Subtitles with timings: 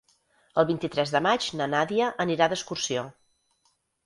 [0.61, 3.05] El vint-i-tres de maig na Nàdia anirà d'excursió.